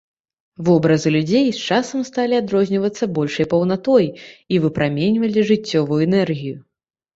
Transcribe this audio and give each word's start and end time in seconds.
Вобразы 0.69 1.09
людзей 1.15 1.45
з 1.57 1.75
часам 1.75 2.01
сталі 2.09 2.39
адрознівацца 2.43 3.09
большай 3.19 3.49
паўнатой 3.53 4.05
і 4.57 4.61
выпраменьвалі 4.67 5.47
жыццёвую 5.53 6.01
энергію. 6.11 6.57